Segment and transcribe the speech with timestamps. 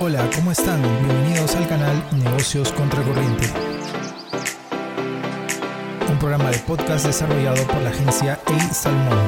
[0.00, 0.80] Hola, ¿cómo están?
[0.80, 3.46] Bienvenidos al canal Negocios Contracorriente.
[6.08, 9.18] Un programa de podcast desarrollado por la agencia A Salmón.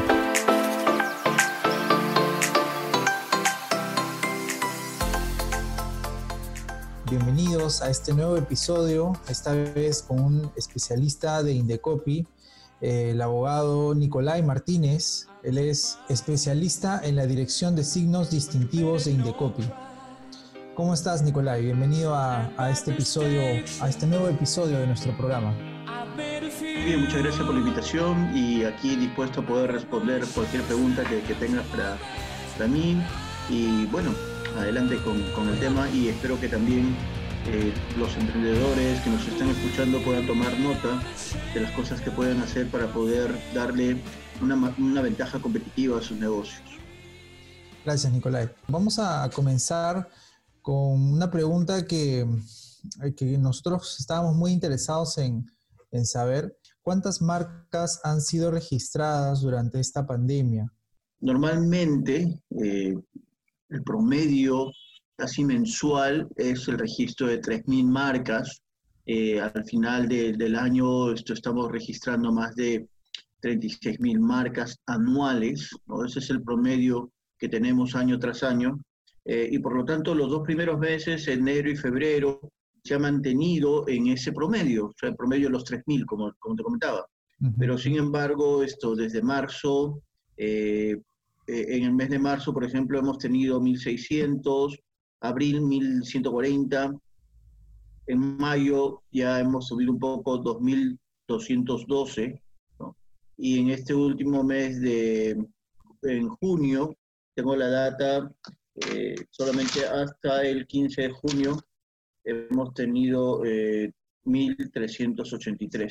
[7.10, 12.28] Bienvenidos a este nuevo episodio, esta vez con un especialista de Indecopy,
[12.80, 15.26] el abogado Nicolai Martínez.
[15.42, 19.68] Él es especialista en la dirección de signos distintivos de Indecopy.
[20.80, 21.62] ¿Cómo estás, Nicolai?
[21.62, 23.42] Bienvenido a, este episodio,
[23.82, 25.54] a este nuevo episodio de nuestro programa.
[26.58, 31.34] Bien, muchas gracias por la invitación y aquí dispuesto a poder responder cualquier pregunta que,
[31.34, 31.98] tengas para,
[32.56, 32.96] para, mí.
[33.50, 34.14] Y bueno,
[34.56, 36.96] adelante con, con el tema y espero que también
[37.46, 40.98] eh, los emprendedores que nos están escuchando puedan tomar nota
[41.52, 44.00] de las cosas que pueden hacer para poder darle
[44.40, 46.62] una, una ventaja competitiva a sus negocios.
[47.84, 48.48] Gracias, Nicolai.
[48.66, 50.08] Vamos a comenzar
[50.62, 55.50] con una pregunta que, eh, que nosotros estábamos muy interesados en,
[55.90, 56.56] en saber.
[56.82, 60.72] ¿Cuántas marcas han sido registradas durante esta pandemia?
[61.20, 62.94] Normalmente, eh,
[63.68, 64.72] el promedio
[65.16, 68.62] casi mensual es el registro de 3.000 marcas.
[69.04, 72.88] Eh, al final del año esto, estamos registrando más de
[73.42, 75.70] 36.000 marcas anuales.
[75.86, 76.04] ¿no?
[76.04, 78.80] Ese es el promedio que tenemos año tras año.
[79.24, 82.40] Eh, y por lo tanto los dos primeros meses, enero y febrero,
[82.82, 86.56] se ha mantenido en ese promedio, o sea, el promedio de los 3.000, como, como
[86.56, 87.06] te comentaba.
[87.58, 90.02] Pero sin embargo, esto desde marzo,
[90.36, 90.94] eh,
[91.46, 94.78] eh, en el mes de marzo, por ejemplo, hemos tenido 1.600,
[95.20, 97.00] abril 1.140,
[98.06, 102.42] en mayo ya hemos subido un poco 2.212,
[102.78, 102.96] ¿no?
[103.38, 105.38] y en este último mes de
[106.02, 106.94] en junio,
[107.34, 108.30] tengo la data
[108.88, 111.58] eh, solamente hasta el 15 de junio
[112.24, 115.82] hemos tenido 1.383.
[115.82, 115.86] Eh,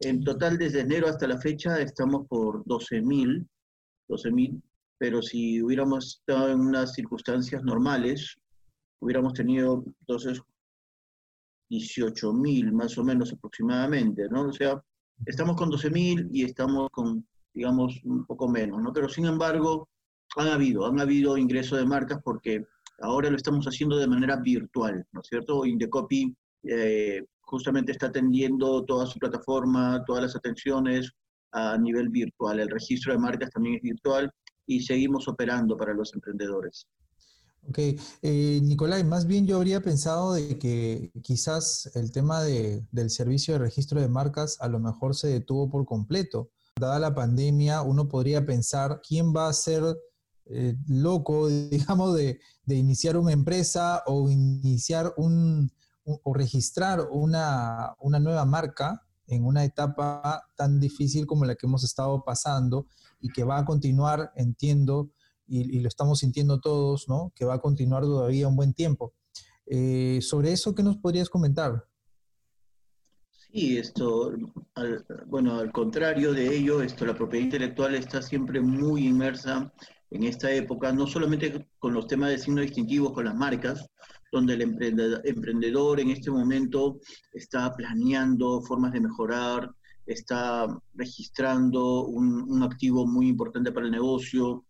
[0.00, 3.48] en total, desde enero hasta la fecha, estamos por 12.000,
[4.08, 4.62] 12.000,
[4.98, 8.36] pero si hubiéramos estado en unas circunstancias normales,
[9.00, 10.42] hubiéramos tenido entonces
[11.70, 14.48] 18.000 más o menos aproximadamente, ¿no?
[14.48, 14.82] O sea,
[15.24, 18.92] estamos con 12.000 y estamos con, digamos, un poco menos, ¿no?
[18.92, 19.88] Pero sin embargo,
[20.36, 22.64] han habido, han habido ingresos de marcas porque
[23.00, 25.64] ahora lo estamos haciendo de manera virtual, ¿no es cierto?
[25.64, 31.10] Indecopy eh, justamente está atendiendo toda su plataforma, todas las atenciones
[31.52, 32.60] a nivel virtual.
[32.60, 34.30] El registro de marcas también es virtual
[34.66, 36.86] y seguimos operando para los emprendedores.
[37.68, 37.78] Ok,
[38.22, 43.54] eh, Nicolai, más bien yo habría pensado de que quizás el tema de, del servicio
[43.54, 46.50] de registro de marcas a lo mejor se detuvo por completo.
[46.78, 49.82] Dada la pandemia, uno podría pensar quién va a ser
[50.48, 55.70] eh, loco, digamos, de, iniciar una empresa o iniciar un,
[56.04, 62.22] o registrar una, nueva marca en una etapa tan difícil como la que hemos estado
[62.24, 62.86] pasando
[63.20, 65.10] y que va a continuar, entiendo,
[65.48, 67.32] y, lo estamos sintiendo todos, ¿no?
[67.34, 69.14] Que va a continuar todavía un buen tiempo.
[69.66, 71.84] Eh, sobre eso, ¿qué nos podrías comentar?
[73.30, 74.32] Sí, esto,
[75.26, 79.72] bueno, al contrario de ello, esto, la propiedad intelectual está siempre muy inmersa
[80.10, 83.86] en esta época, no solamente con los temas de signos distintivos, con las marcas,
[84.32, 87.00] donde el emprendedor en este momento
[87.32, 89.70] está planeando formas de mejorar,
[90.06, 94.64] está registrando un, activo muy importante para el negocio,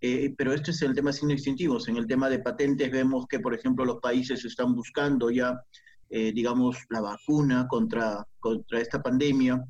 [0.00, 1.88] eh, pero este es el tema de signos distintivos.
[1.88, 5.58] En el tema de patentes vemos que, por ejemplo, los países están buscando ya,
[6.10, 9.64] eh, digamos, la vacuna contra, contra esta pandemia,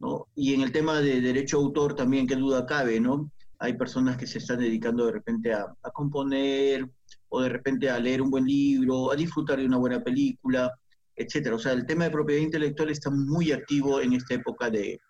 [0.00, 0.26] ¿no?
[0.34, 3.30] Y en el tema de derecho a autor también, qué duda cabe, ¿no?
[3.58, 6.88] Hay personas que se están dedicando de repente a, componer
[7.28, 10.72] o de repente a leer un buen libro, a disfrutar de una buena película,
[11.14, 11.56] etcétera.
[11.56, 15.00] O sea, el tema de propiedad intelectual está muy activo en esta época de,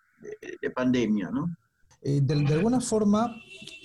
[0.74, 1.54] pandemia, ¿no?
[2.02, 3.34] Eh, de, alguna forma,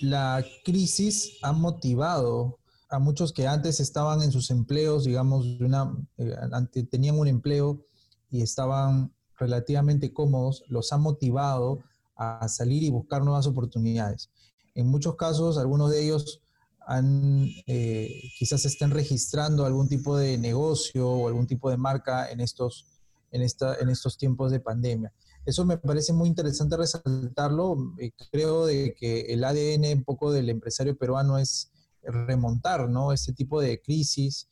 [0.00, 2.58] la crisis ha motivado
[2.88, 7.84] a muchos que antes estaban en sus empleos, digamos, de una, eh, tenían un empleo
[8.30, 11.80] y estaban relativamente cómodos, los ha motivado
[12.16, 14.30] a salir y buscar nuevas oportunidades.
[14.74, 16.42] En muchos casos, algunos de ellos
[16.86, 22.40] han, eh, quizás estén registrando algún tipo de negocio o algún tipo de marca en
[22.40, 22.86] estos,
[23.30, 25.12] en, esta, en estos tiempos de pandemia.
[25.44, 27.94] Eso me parece muy interesante resaltarlo.
[27.98, 31.70] Eh, creo de que el ADN un poco del empresario peruano es
[32.02, 33.12] remontar ¿no?
[33.12, 34.48] este tipo de crisis.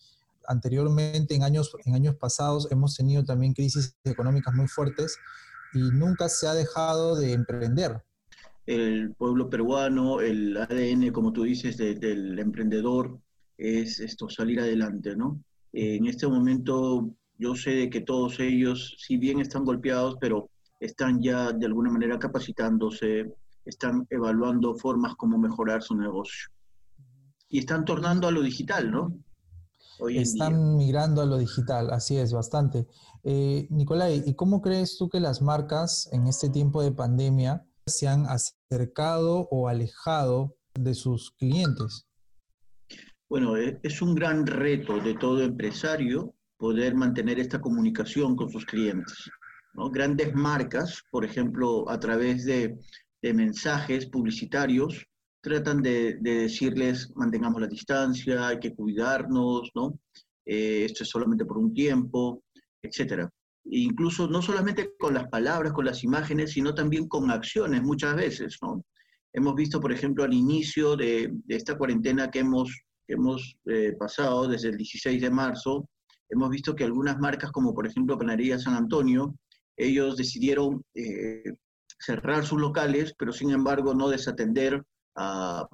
[0.47, 5.17] Anteriormente, en años, en años pasados, hemos tenido también crisis económicas muy fuertes
[5.73, 8.03] y nunca se ha dejado de emprender
[8.71, 13.19] el pueblo peruano, el ADN, como tú dices, del emprendedor,
[13.59, 15.43] es esto, salir adelante, ¿no?
[15.73, 20.51] en este momento yo sé de que todos ellos, si bien están golpeados, pero
[20.81, 23.33] están ya de alguna manera capacitándose,
[23.65, 26.51] están evaluando formas como mejorar su negocio.
[27.49, 29.17] Y están tornando a lo digital, ¿no?
[30.09, 32.87] están migrando a lo digital, así es, bastante.
[33.23, 38.09] Eh, Nicolai, ¿y cómo crees tú que las marcas en este tiempo de pandemia se
[38.09, 42.07] han acercado o alejado de sus clientes?
[43.29, 48.67] Bueno, e, es un gran reto de todo empresario poder mantener esta comunicación con sus
[48.67, 49.31] clientes.
[49.93, 52.77] Grandes marcas, por ejemplo, a través de,
[53.23, 55.07] mensajes publicitarios,
[55.41, 59.99] tratan de, decirles mantengamos la distancia, hay que cuidarnos, ¿no?
[60.45, 62.43] Eh, esto es solamente por un tiempo,
[62.83, 63.29] etc.
[63.65, 68.59] Incluso no solamente con las palabras, con las imágenes, sino también con acciones muchas veces,
[68.63, 68.85] ¿no?
[69.33, 74.71] Hemos visto, por ejemplo, al inicio de, esta cuarentena que hemos, hemos eh, pasado desde
[74.71, 75.89] el 16 de marzo,
[76.31, 79.37] hemos visto que algunas marcas, como por ejemplo Panadería San Antonio,
[79.77, 81.45] ellos decidieron eh,
[81.99, 84.83] cerrar sus locales, pero sin embargo no desatender
[85.17, 85.67] a,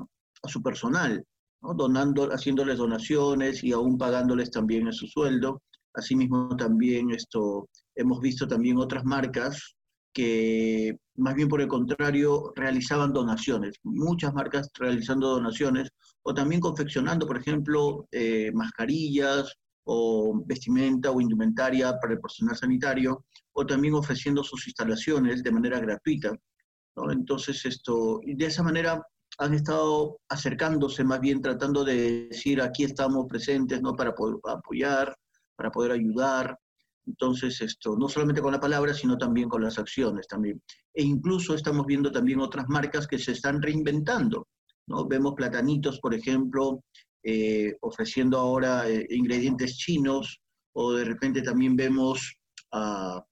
[0.45, 1.25] su personal,
[1.61, 5.63] donando, haciéndoles donaciones y aún pagándoles también en su sueldo.
[5.97, 9.77] Asimismo también esto, hemos visto también otras marcas
[10.13, 15.91] que más bien por el contrario realizaban donaciones, muchas marcas realizando donaciones
[16.23, 19.53] o también confeccionando, por ejemplo, eh, mascarillas
[19.85, 25.79] o vestimenta o indumentaria para el personal sanitario, o también ofreciendo sus instalaciones de manera
[25.81, 26.33] gratuita.
[27.11, 29.03] Entonces, esto, de esa manera
[29.39, 33.95] han estado acercándose más bien tratando de decir aquí estamos presentes ¿no?
[33.95, 34.15] para
[34.45, 35.15] apoyar,
[35.57, 36.59] para poder ayudar.
[37.07, 40.61] Entonces, esto, no solamente con la palabra, sino también con las acciones también.
[40.93, 44.49] E incluso estamos viendo también otras marcas que se están reinventando.
[44.89, 45.07] ¿no?
[45.07, 46.83] Vemos platanitos, por ejemplo,
[47.25, 50.41] eh, ofreciendo ahora eh, ingredientes chinos,
[50.75, 52.37] o de repente también vemos
[52.73, 53.25] a,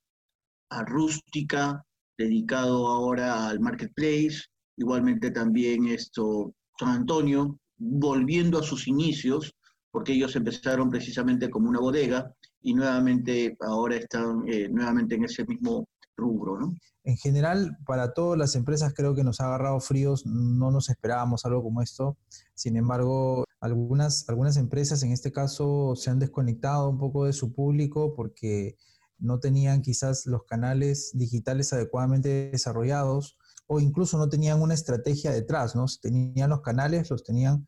[0.86, 1.80] Rústica,
[2.18, 4.40] dedicado ahora al marketplace,
[4.76, 9.52] igualmente también esto, San Antonio, volviendo a sus inicios,
[9.94, 15.44] porque ellos empezaron precisamente como una bodega y nuevamente ahora están eh, nuevamente en ese
[15.44, 16.74] mismo rubro, ¿no?
[17.04, 21.44] En general, para todas las empresas creo que nos ha agarrado fríos, no nos esperábamos
[21.44, 22.18] algo como esto.
[22.54, 27.52] Sin embargo, algunas, algunas empresas en este caso se han desconectado un poco de su
[27.52, 28.76] público porque
[29.20, 33.38] no tenían quizás los canales digitales adecuadamente desarrollados
[33.68, 35.86] o incluso no tenían una estrategia detrás, ¿no?
[36.02, 37.64] Tenían los canales, los tenían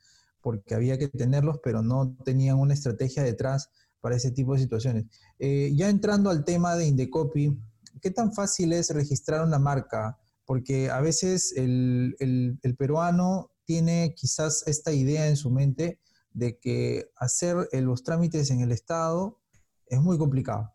[0.46, 3.68] porque había que tenerlos, pero no tenían una estrategia detrás
[4.00, 5.06] para ese tipo de situaciones.
[5.40, 7.60] Eh, ya entrando al tema de Indecopy,
[8.00, 10.16] ¿qué tan fácil es registrar una marca?
[10.44, 15.98] Porque a veces el, el peruano tiene quizás esta idea en su mente
[16.30, 19.40] de que hacer los trámites en el Estado
[19.88, 20.72] es muy complicado,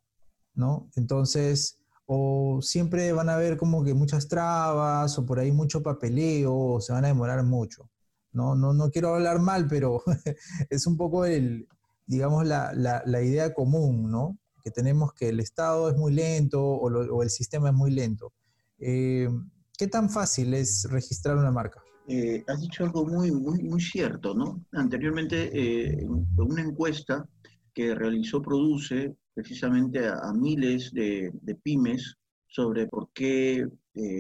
[0.54, 0.90] ¿no?
[0.98, 6.54] Entonces, o siempre van a haber como que muchas trabas, o por ahí mucho papeleo,
[6.54, 7.90] o se van a demorar mucho.
[8.34, 10.02] No, no, no quiero hablar mal, pero
[10.70, 11.68] es un poco el,
[12.12, 14.38] digamos, la, la, idea común, ¿no?
[14.64, 18.34] Que tenemos que el Estado es muy lento o, el sistema es muy lento.
[18.80, 19.30] Eh,
[19.78, 21.82] ¿Qué tan fácil es registrar una marca?
[22.08, 24.62] Eh, has dicho algo muy, muy, muy cierto, ¿no?
[24.74, 26.06] Anteriormente, eh,
[26.38, 27.26] una encuesta
[27.74, 31.32] que realizó Produce precisamente a, miles de,
[31.64, 32.18] pymes
[32.48, 33.66] sobre por qué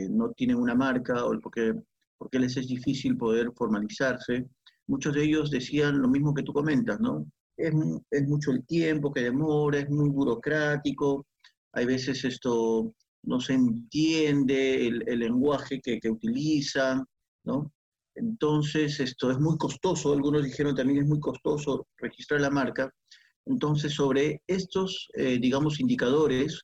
[0.09, 1.73] no tienen una marca o por qué,
[2.21, 4.45] por qué les es difícil poder formalizarse,
[4.85, 7.25] muchos de ellos decían lo mismo que tú comentas, ¿no?
[7.57, 7.73] Es,
[8.11, 11.25] es mucho el tiempo que demora, es muy burocrático,
[11.73, 17.03] hay veces esto no se entiende el, el lenguaje que, que utilizan,
[17.43, 17.73] ¿no?
[18.13, 22.93] Entonces, esto es muy costoso, algunos dijeron también es muy costoso registrar la marca.
[23.47, 26.61] Entonces, sobre estos, eh, digamos, indicadores,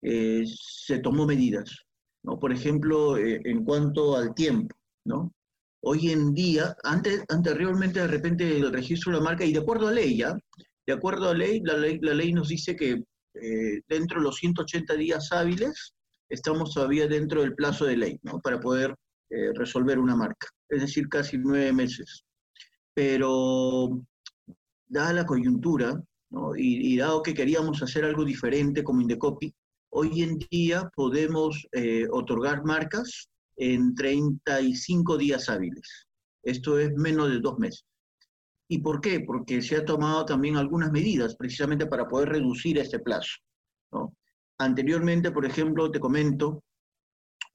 [0.00, 1.84] eh, se tomó medidas,
[2.22, 2.40] ¿no?
[2.40, 4.74] Por ejemplo, eh, en cuanto al tiempo,
[5.06, 5.32] ¿no?
[5.82, 9.88] Hoy en día, antes, anteriormente de repente el registro de la marca, y de acuerdo
[9.88, 10.36] a ley, ¿ya?
[10.86, 13.02] De acuerdo a ley, la ley, la ley nos dice que
[13.88, 15.94] dentro de los 180 días hábiles,
[16.30, 18.40] estamos todavía dentro del plazo de ley, ¿no?
[18.40, 18.94] Para poder
[19.54, 22.24] resolver una marca es decir, casi nueve meses.
[22.94, 24.00] Pero
[24.88, 26.00] dada la coyuntura,
[26.56, 29.54] y, dado que queríamos hacer algo diferente como Indecopy,
[29.90, 36.06] hoy en día podemos eh, otorgar marcas en 35 días hábiles.
[36.42, 37.84] Esto es menos de dos meses.
[38.68, 39.20] ¿Y por qué?
[39.20, 43.36] Porque se ha tomado también algunas medidas precisamente para poder reducir este plazo.
[44.58, 46.64] Anteriormente, por ejemplo, te comento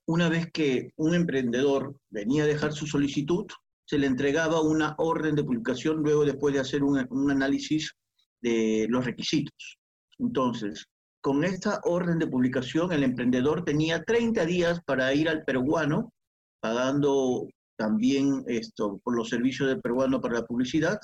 [0.06, 3.46] una vez que un emprendedor venía a dejar su solicitud,
[3.84, 7.92] se le entregaba una orden de publicación luego después de hacer un, un análisis
[8.40, 9.78] de los requisitos.
[10.18, 10.86] Entonces,
[11.22, 16.12] con esta orden de publicación, el emprendedor tenía 30 días para ir al peruano,
[16.60, 17.46] pagando
[17.78, 20.98] también esto por los servicios del peruano para la publicidad,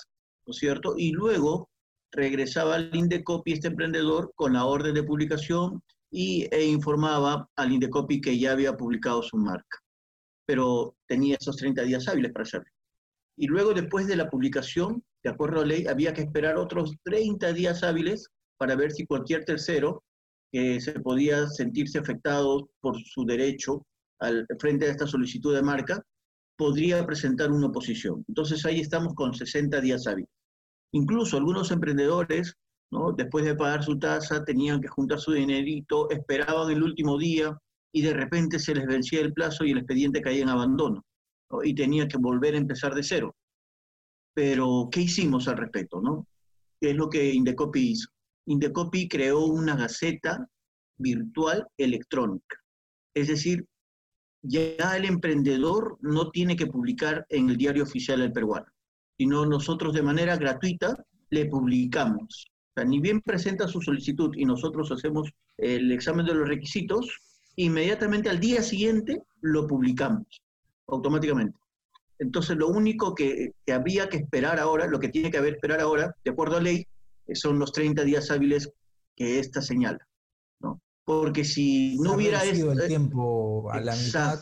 [0.44, 0.94] ¿no es cierto?
[0.96, 1.70] Y luego
[2.12, 8.20] regresaba al Indecopi este emprendedor con la orden de publicación y, e informaba al Indecopi
[8.20, 9.78] que ya había publicado su marca.
[10.46, 12.70] Pero tenía esos 30 días hábiles para hacerlo.
[13.36, 16.96] Y luego, después de la publicación, de acuerdo a la ley, había que esperar otros
[17.04, 20.02] 30 días hábiles para ver si cualquier tercero
[20.52, 23.86] que se podía sentirse afectado por su derecho
[24.20, 26.02] al frente a esta solicitud de marca
[26.56, 28.24] podría presentar una oposición.
[28.26, 30.30] Entonces ahí estamos con 60 días hábiles.
[30.92, 32.54] Incluso algunos emprendedores,
[32.90, 33.12] ¿no?
[33.12, 37.56] después de pagar su tasa, tenían que juntar su dinerito, esperaban el último día
[37.92, 41.04] y de repente se les vencía el plazo y el expediente caía en abandono
[41.62, 43.34] y tenía que volver a empezar de cero.
[44.34, 46.00] Pero, ¿qué hicimos al respecto?
[46.00, 46.26] ¿no?
[46.80, 48.08] ¿Qué es lo que Indecopi hizo?
[48.48, 50.46] Indecopi creó una gaceta
[50.96, 52.56] virtual electrónica.
[53.14, 53.66] Es decir,
[54.42, 58.66] ya el emprendedor no tiene que publicar en el diario oficial del peruano
[59.18, 62.46] sino nosotros de manera gratuita le publicamos.
[62.70, 67.20] O sea, ni bien presenta su solicitud y nosotros hacemos el examen de los requisitos,
[67.56, 70.26] inmediatamente al día siguiente lo publicamos
[70.86, 71.58] automáticamente.
[72.20, 76.14] Entonces, lo único que, había que esperar ahora, lo que tiene que haber esperar ahora,
[76.24, 76.86] de acuerdo a ley,
[77.34, 78.72] son los 30 días hábiles
[79.14, 80.06] que esta señala.
[80.60, 80.80] ¿no?
[81.04, 82.44] Porque si no hubiera...
[82.44, 84.40] Esto, el tiempo a la mitad,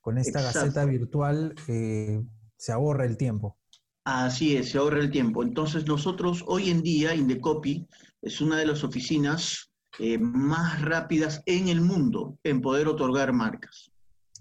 [0.00, 2.22] con esta gaceta virtual eh,
[2.56, 3.58] se ahorra el tiempo.
[4.04, 5.42] Así es, se ahorra el tiempo.
[5.42, 7.86] Entonces nosotros hoy en día, Indecopy
[8.20, 13.90] es una de las oficinas eh, más rápidas en el mundo en poder otorgar marcas.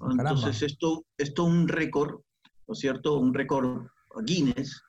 [0.02, 2.20] Entonces esto es un récord,
[2.68, 3.18] ¿no es cierto?
[3.18, 3.88] Un récord
[4.26, 4.83] Guinness,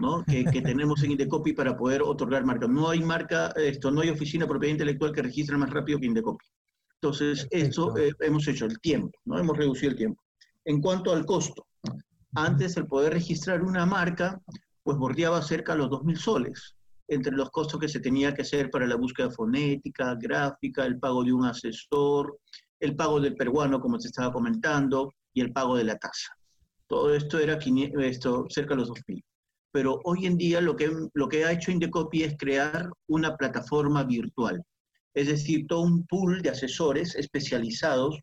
[0.00, 0.24] ¿no?
[0.24, 2.68] Que, tenemos en Indecopy para poder otorgar marcas.
[2.68, 6.06] No hay marca, esto, no hay oficina de propiedad intelectual que registre más rápido que
[6.06, 6.44] Indecopy.
[6.94, 9.38] Entonces, esto eh, hemos hecho el tiempo, ¿no?
[9.38, 10.22] Hemos reducido el tiempo.
[10.64, 11.66] En cuanto al costo,
[12.34, 14.40] antes el poder registrar una marca,
[14.82, 16.76] pues bordeaba cerca los 2.000 soles,
[17.08, 21.24] entre los costos que se tenía que hacer para la búsqueda fonética, gráfica, el pago
[21.24, 22.38] de un asesor,
[22.78, 26.36] el pago del peruano, como se estaba comentando, y el pago de la tasa.
[26.86, 27.58] Todo esto era
[28.00, 29.22] esto, cerca de los 2.000.
[29.72, 34.62] Pero hoy en día lo que, ha hecho Indecopy es crear una plataforma virtual,
[35.14, 38.18] es decir, todo un pool de asesores especializados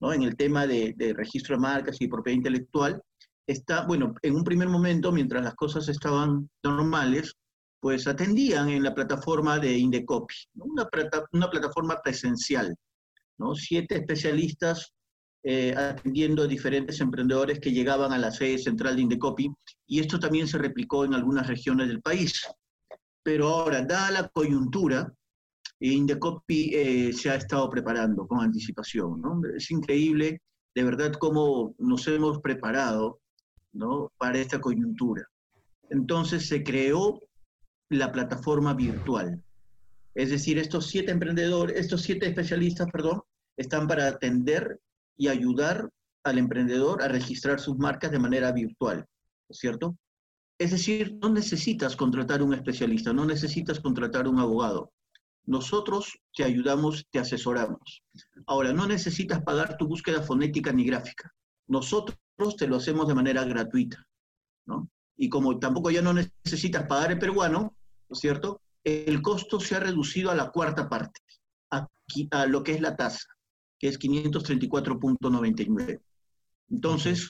[0.00, 3.00] en el tema de, de registro de marcas y propiedad intelectual,
[3.46, 7.34] está, bueno, en un primer momento, mientras las cosas estaban normales,
[7.80, 10.88] pues atendían en la plataforma de Indecopy, una,
[11.32, 12.76] una, plataforma presencial,
[13.38, 13.56] ¿no?
[13.56, 14.92] siete especialistas
[15.44, 19.52] eh, atendiendo diferentes emprendedores que llegaban a la sede central de Indecopy,
[19.86, 22.42] y esto también se replicó en algunas regiones del país.
[23.22, 25.12] Pero ahora, dada la coyuntura,
[25.80, 29.20] Indecopy eh, se ha estado preparando con anticipación.
[29.20, 29.40] ¿no?
[29.56, 30.40] Es increíble,
[30.74, 33.20] de verdad, cómo nos hemos preparado
[33.72, 34.12] ¿no?
[34.18, 35.26] para esta coyuntura.
[35.90, 37.20] Entonces se creó
[37.90, 39.42] la plataforma virtual.
[40.14, 43.22] Es decir, estos siete emprendedores, estos siete especialistas, perdón,
[43.56, 44.78] están para atender
[45.16, 45.90] y ayudar
[46.24, 49.06] al emprendedor a registrar sus marcas de manera virtual,
[49.50, 49.96] ¿cierto?
[50.58, 54.92] Es decir, no necesitas contratar un especialista, no necesitas contratar un abogado.
[55.44, 58.04] Nosotros te ayudamos, te asesoramos.
[58.46, 61.32] Ahora, no necesitas pagar tu búsqueda fonética ni gráfica.
[61.66, 62.16] Nosotros
[62.56, 64.06] te lo hacemos de manera gratuita,
[64.66, 64.88] ¿no?
[65.16, 67.76] Y como tampoco ya no necesitas pagar el peruano,
[68.08, 68.60] ¿no cierto?
[68.84, 71.20] El costo se ha reducido a la cuarta parte,
[71.70, 73.26] a lo que es la tasa,
[73.82, 76.00] que es 534.99.
[76.70, 77.28] Entonces,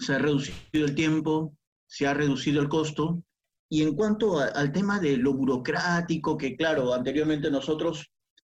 [0.00, 1.56] se ha reducido el tiempo,
[1.86, 3.22] se ha reducido el costo,
[3.70, 8.10] y en cuanto al tema de lo burocrático, que claro, anteriormente nosotros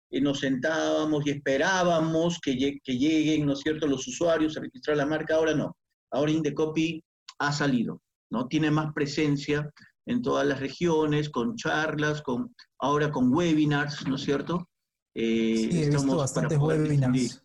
[0.09, 4.95] y nos sentábamos y esperábamos que, que, lleguen, ¿no es cierto?, los usuarios a registrar
[4.95, 5.75] la marca, ahora no.
[6.09, 7.03] Ahora Indecopy
[7.39, 8.47] ha salido, ¿no?
[8.47, 9.69] Tiene más presencia
[10.05, 14.69] en todas las regiones, con charlas, con, ahora con webinars, ¿no es cierto?
[15.15, 17.43] Eh, sí, he visto bastantes webinars.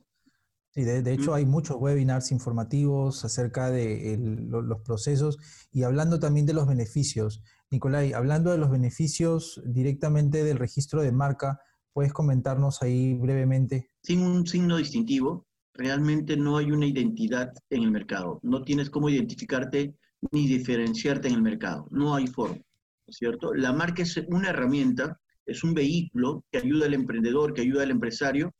[0.70, 4.16] Sí, de, hecho hay muchos webinars informativos acerca de
[4.48, 5.38] los procesos
[5.72, 7.42] y hablando también de los beneficios.
[7.70, 11.58] Nicolai, hablando de los beneficios directamente del registro de marca,
[11.98, 13.90] ¿Puedes comentarnos ahí brevemente?
[14.04, 18.38] Sin un signo distintivo, realmente no hay una identidad en el mercado.
[18.44, 19.96] No tienes cómo identificarte
[20.30, 21.88] ni diferenciarte en el mercado.
[21.90, 22.62] No hay forma,
[23.08, 23.52] ¿cierto?
[23.52, 27.90] La marca es una herramienta, es un vehículo que ayuda al emprendedor, que ayuda al
[27.90, 28.54] empresario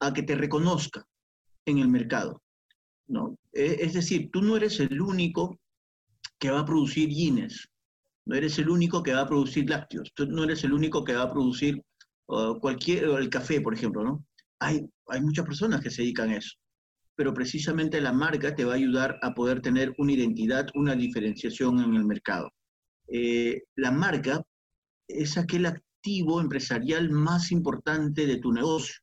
[0.00, 1.04] a que te reconozca
[1.64, 2.42] en el mercado.
[3.08, 3.36] ¿no?
[3.52, 5.58] E, es decir, tú no eres el único
[6.38, 7.68] que va a producir jeans,
[8.26, 11.14] no eres el único que va a producir lácteos, tú no eres el único que
[11.14, 11.82] va a producir
[12.60, 14.26] cualquier, el café, por ejemplo, ¿no?
[14.58, 16.56] Hay, hay muchas personas que se dedican a eso,
[17.14, 21.80] pero precisamente la marca te va a ayudar a poder tener una identidad, una diferenciación
[21.80, 22.50] en el mercado.
[23.08, 24.42] Eh, la marca
[25.08, 25.66] es aquel
[26.06, 28.94] activo empresarial más importante de tu negocio,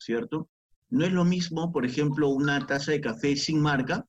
[0.00, 0.48] ¿cierto?
[0.90, 4.04] No es lo mismo, por ejemplo, una taza de café sin marca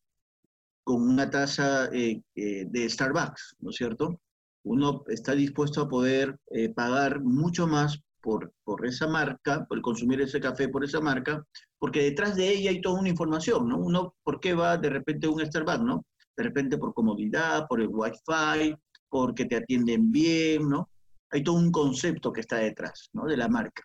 [0.83, 4.19] con una taza eh, eh, de Starbucks, ¿no es cierto?
[4.63, 10.19] Uno está dispuesto a poder eh, pagar mucho más por, por esa marca, por consumir
[10.21, 11.45] ese café por esa marca,
[11.77, 13.77] porque detrás de ella hay toda una información, ¿no?
[13.77, 16.05] Uno, ¿por qué va de repente a un Starbucks, ¿no?
[16.35, 18.75] De repente por comodidad, por el Wi-Fi,
[19.09, 20.89] porque te atienden bien, ¿no?
[21.31, 23.25] Hay todo un concepto que está detrás, ¿no?
[23.25, 23.83] De la marca.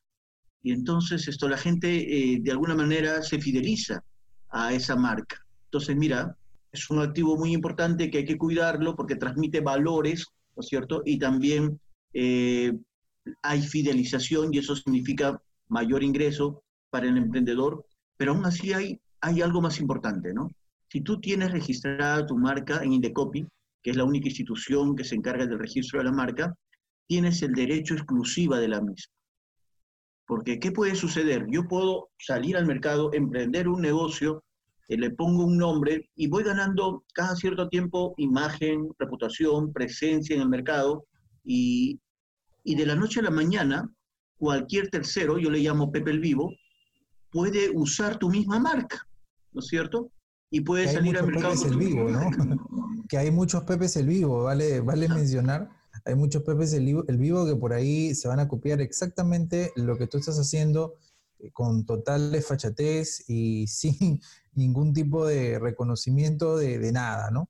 [0.62, 1.86] Y entonces esto, la gente
[2.40, 4.02] de alguna manera se fideliza
[4.48, 5.44] a esa marca.
[5.66, 6.36] Entonces, mira,
[6.72, 11.02] es un activo muy importante que hay que cuidarlo porque transmite valores, ¿no es cierto?
[11.04, 11.80] Y también
[12.12, 12.72] eh,
[13.42, 17.84] hay fidelización y eso significa mayor ingreso para el emprendedor,
[18.16, 20.48] pero aún así hay, hay algo más importante, ¿no?
[20.88, 23.46] Si tú tienes registrada tu marca en Indecopy,
[23.82, 26.54] que es la única institución que se encarga del registro de la marca,
[27.06, 29.12] tienes el derecho exclusiva de la misma.
[30.26, 31.46] Porque, ¿qué puede suceder?
[31.50, 34.42] Yo puedo salir al mercado, emprender un negocio
[34.88, 40.42] eh, le pongo un nombre y voy ganando cada cierto tiempo imagen, reputación, presencia en
[40.42, 41.06] el mercado
[41.42, 42.00] y,
[42.62, 43.88] y de la noche a la mañana
[44.36, 46.52] cualquier tercero, yo le llamo Pepe el Vivo,
[47.30, 49.06] puede usar tu misma marca,
[49.52, 50.10] ¿no es cierto?
[50.50, 51.54] Y puede salir al mercado.
[51.66, 52.30] el vivo, ¿no?
[53.08, 55.68] que hay muchos Pepes el Vivo, vale, vale mencionar.
[56.04, 59.72] Hay muchos Pepes el vivo, el vivo que por ahí se van a copiar exactamente
[59.76, 60.94] lo que tú estás haciendo
[61.38, 64.20] eh, con total desfachatez y sin
[64.54, 67.48] ningún tipo de reconocimiento de, nada, ¿no?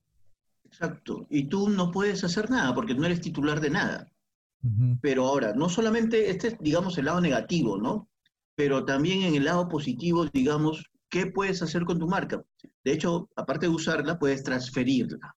[0.65, 1.27] Exacto.
[1.31, 4.11] Y tú no puedes hacer nada porque no eres titular de nada.
[5.03, 8.09] Pero ahora, no solamente este es, digamos, el lado negativo, ¿no?
[8.55, 12.43] Pero también en el lado positivo, digamos, ¿qué puedes hacer con tu marca?
[12.83, 15.37] De hecho, aparte de usarla, puedes transferirla.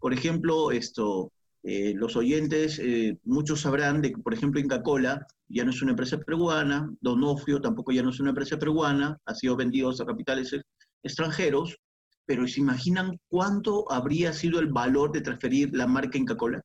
[0.00, 1.32] Por ejemplo, esto,
[1.66, 5.80] eh, los oyentes, eh, muchos sabrán de que, por ejemplo, Inca Cola ya no es
[5.80, 10.06] una empresa peruana, Donofrio tampoco ya no es una empresa peruana, ha sido vendido a
[10.06, 10.54] capitales
[11.02, 11.78] extranjeros,
[12.26, 16.60] pero ¿se imaginan cuánto habría sido el valor de transferir la marca Inca Cola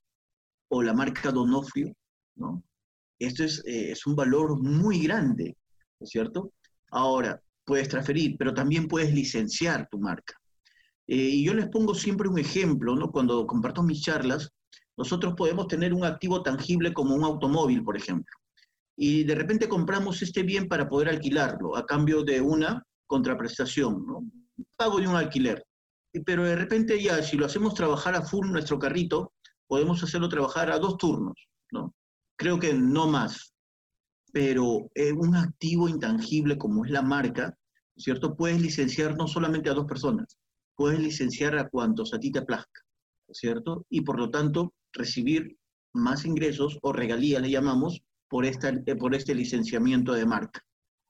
[0.68, 1.94] o la marca Donofrio?
[2.36, 2.62] ¿no?
[3.20, 5.56] Esto es, eh, es un valor muy grande,
[5.98, 6.52] ¿no es cierto?
[6.92, 10.34] Ahora, puedes transferir, pero también puedes licenciar tu marca.
[11.08, 13.12] y yo les pongo siempre un ejemplo, ¿no?
[13.12, 14.52] Cuando comparto mis charlas,
[15.00, 18.36] nosotros podemos tener un activo tangible como un automóvil, por ejemplo,
[18.98, 24.06] y de repente compramos este bien para poder alquilarlo a cambio de una contraprestación,
[24.76, 25.66] pago de un alquiler.
[26.26, 29.32] Pero de repente ya, si lo hacemos trabajar a full nuestro carrito,
[29.68, 31.96] podemos hacerlo trabajar a dos turnos, ¿no?
[32.36, 33.54] Creo que no más.
[34.34, 37.58] Pero un activo intangible como es la marca,
[37.96, 38.36] ¿cierto?
[38.36, 40.38] Puedes licenciar no solamente a dos personas,
[40.76, 42.82] puedes licenciar a cuantos a ti te plazca,
[43.34, 43.86] ¿cierto?
[43.90, 45.58] Y por lo tanto, recibir
[45.94, 50.62] más ingresos o regalías, le llamamos, por, esta, eh, por este licenciamiento de marca.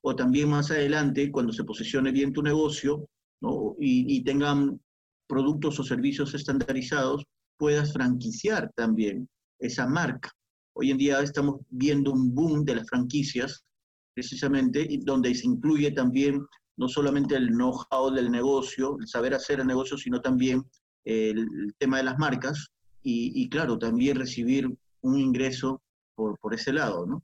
[0.02, 3.10] O también más adelante, cuando se posicione bien tu negocio
[3.42, 3.76] ¿no?
[3.78, 4.80] y, y tengan
[5.28, 7.26] productos o servicios estandarizados,
[7.58, 9.28] puedas franquiciar también
[9.60, 10.32] esa marca.
[10.74, 13.66] Hoy en día estamos viendo un boom de las franquicias,
[14.14, 16.46] precisamente, donde se incluye también
[16.78, 20.64] no solamente el know-how del negocio, el saber hacer el negocio, sino también
[21.06, 22.70] el tema de las marcas,
[23.02, 24.70] y, claro, también recibir
[25.02, 25.82] un ingreso
[26.16, 27.24] por, por ese lado, ¿no?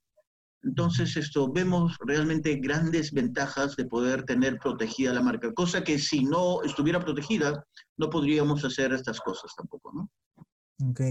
[0.63, 6.23] Entonces, esto, vemos realmente grandes ventajas de poder tener protegida la marca, cosa que si
[6.23, 7.63] no estuviera protegida,
[7.97, 10.09] no podríamos hacer estas cosas tampoco, ¿no?
[10.89, 11.01] Ok.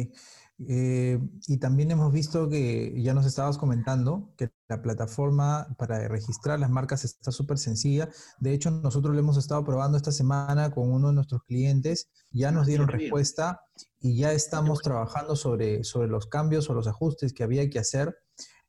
[0.69, 6.61] Eh, y también hemos visto que ya nos estabas comentando que la plataforma para registrar
[6.61, 8.09] las marcas está súper sencilla.
[8.38, 12.09] De hecho, nosotros lo hemos estado probando esta semana con uno de nuestros clientes.
[12.31, 13.62] Ya nos dieron respuesta
[14.01, 18.17] y ya estamos trabajando sobre, sobre los cambios o los ajustes que había que hacer.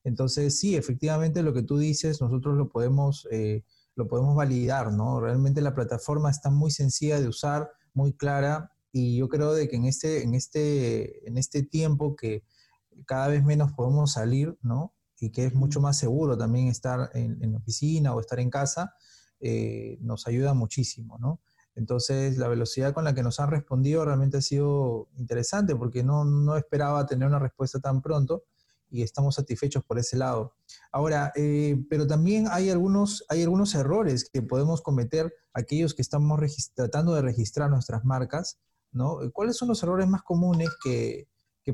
[0.03, 3.63] Entonces, sí, efectivamente lo que tú dices, nosotros lo podemos, eh,
[3.95, 5.19] lo podemos validar, ¿no?
[5.19, 9.75] Realmente la plataforma está muy sencilla de usar, muy clara y yo creo de que
[9.75, 12.45] en este, en este, en este tiempo que
[13.05, 14.95] cada vez menos podemos salir, ¿no?
[15.19, 18.93] Y que es mucho más seguro también estar en, en oficina o estar en casa,
[19.41, 21.41] eh, nos ayuda muchísimo, ¿no?
[21.75, 26.23] Entonces, la velocidad con la que nos han respondido realmente ha sido interesante porque no,
[26.23, 28.45] no esperaba tener una respuesta tan pronto
[28.89, 30.55] y estamos satisfechos por ese lado.
[30.93, 36.39] Ahora, eh, pero también hay algunos, hay algunos errores que podemos cometer aquellos que estamos
[36.73, 38.57] tratando de registrar nuestras marcas,
[38.95, 39.19] ¿no?
[39.31, 41.27] ¿Cuáles son los errores más comunes que,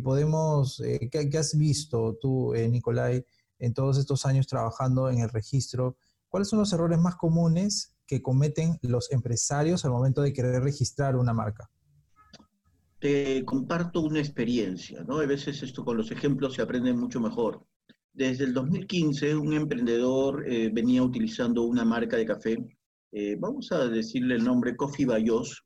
[0.03, 3.25] podemos, eh, que, has visto tú, eh, Nicolai,
[3.59, 5.95] en todos estos años trabajando en el registro?
[6.27, 11.15] ¿Cuáles son los errores más comunes que cometen los empresarios al momento de querer registrar
[11.15, 11.69] una marca?
[13.01, 15.17] te comparto una experiencia, ¿no?
[15.17, 17.65] A veces esto con los ejemplos se aprende mucho mejor.
[18.13, 22.57] Desde el 2015, un emprendedor eh, venía utilizando una marca de café,
[23.11, 25.65] eh, vamos a decirle el nombre Coffee Bayos,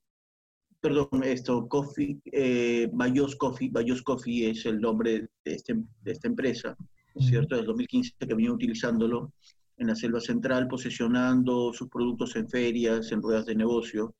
[0.85, 6.27] perdón, esto, Coffee, eh, Bayos Coffee, Bayos Coffee es el nombre de, este, de esta
[6.27, 7.55] empresa, ¿no es cierto?
[7.55, 9.33] Desde el 2015 que venía utilizándolo
[9.77, 14.13] en la selva central, posesionando sus productos en ferias, en ruedas de negocio,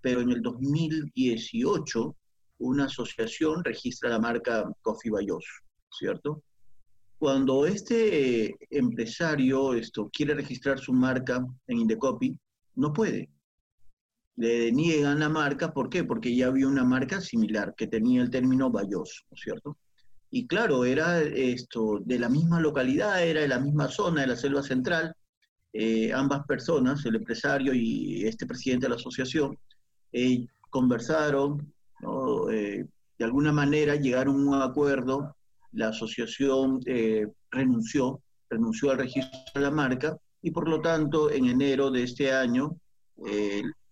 [0.00, 2.16] pero en el 2018
[2.58, 5.44] una asociación registra la marca Coffee Bayos,
[5.90, 6.44] ¿cierto?
[7.18, 12.38] Cuando este empresario esto, quiere registrar su marca en Indecopy,
[12.76, 13.28] no puede.
[14.36, 16.04] Le niegan la marca, ¿por qué?
[16.04, 19.78] Porque ya había una marca similar que tenía el término Bayos, ¿no es cierto?
[20.30, 24.36] Y claro, era esto de la misma localidad, era de la misma zona de la
[24.36, 25.14] selva central.
[25.72, 29.56] Eh, ambas personas, el empresario y este presidente de la asociación,
[30.12, 31.72] eh, conversaron,
[32.52, 32.84] eh,
[33.18, 35.34] de alguna manera llegaron a un acuerdo,
[35.72, 38.20] la asociación eh, renunció,
[38.50, 42.76] renunció al registro de la marca y por lo tanto en enero de este año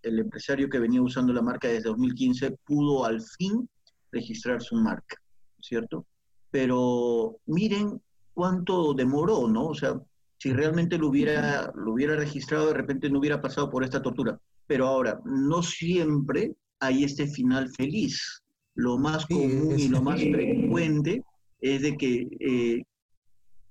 [0.05, 3.69] el empresario que venía usando la marca desde 2015 pudo al fin
[4.13, 5.17] registrar su marca,
[5.61, 6.07] ¿cierto?
[6.51, 8.01] Pero miren
[8.33, 9.69] cuánto demoró, ¿no?
[9.69, 10.01] O sea,
[10.39, 14.39] si realmente lo hubiera, lo hubiera registrado, de repente no hubiera pasado por esta tortura.
[14.67, 18.43] Pero ahora, no siempre hay este final feliz.
[18.75, 21.23] Lo más común y lo más frecuente
[21.61, 22.83] es de que eh,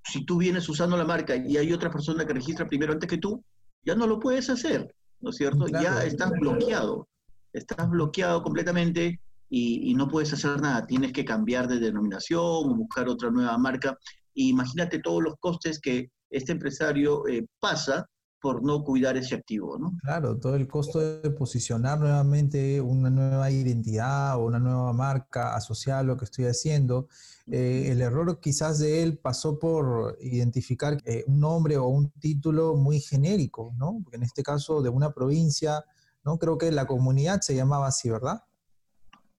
[0.03, 3.17] si tú vienes usando la marca y hay otra persona que registra primero antes que
[3.17, 3.43] tú,
[3.85, 4.93] ya no lo puedes hacer,
[5.23, 5.67] ¿no es cierto?
[5.67, 7.07] ya estás bloqueado,
[7.53, 10.85] estás bloqueado completamente y, y, no puedes hacer nada.
[10.85, 13.97] Tienes que cambiar de denominación o buscar otra nueva marca.
[14.33, 18.07] imagínate todos los costes que este empresario eh, pasa
[18.43, 19.97] por no cuidar ese activo, ¿no?
[20.01, 26.01] Claro, todo el costo de posicionar nuevamente una nueva identidad o una nueva marca asociada
[26.01, 27.07] a lo que estoy haciendo.
[27.49, 32.75] Eh, el error quizás de él pasó por identificar eh, un nombre o un título
[32.75, 34.01] muy genérico, ¿no?
[34.03, 35.85] Porque en este caso de una provincia,
[36.25, 36.37] ¿no?
[36.37, 38.43] Creo que la comunidad se llamaba así, ¿verdad?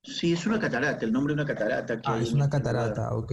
[0.03, 2.01] Sí, es una catarata, el nombre de una catarata.
[2.07, 3.33] ah, es una catarata, ok.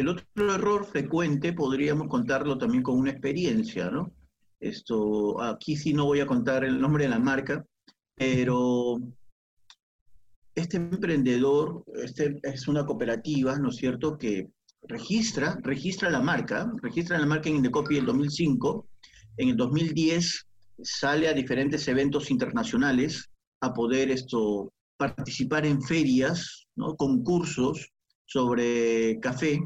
[0.00, 4.10] El otro error frecuente podríamos contarlo también con una experiencia, ¿no?
[4.58, 7.66] Esto, aquí sí no voy a contar el nombre de la marca,
[8.14, 8.98] pero
[10.54, 14.48] este emprendedor, este es una cooperativa, ¿no es cierto?, que
[14.84, 18.88] registra, registra la marca, registra la marca en Indecopy en el 2005,
[19.36, 20.46] en el 2010
[20.82, 23.28] sale a diferentes eventos internacionales
[23.60, 27.90] a poder esto, participar en ferias, concursos
[28.24, 29.60] sobre café,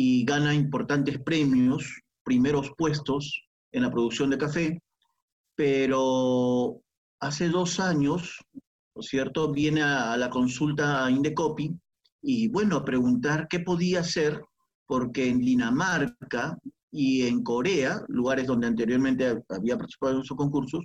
[0.00, 4.80] y gana importantes premios, primeros puestos en la producción de café,
[5.56, 6.80] pero
[7.18, 8.38] hace dos años,
[8.94, 11.76] ¿no es cierto?, viene a, la consulta a Indecopy
[12.22, 14.40] y, bueno, a preguntar qué podía hacer,
[14.86, 16.56] porque en Dinamarca
[16.92, 20.84] y en Corea, lugares donde anteriormente había participado en esos concursos,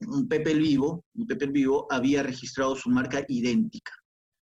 [0.00, 3.92] un Pepe el Vivo, Pepe Vivo había registrado su marca idéntica.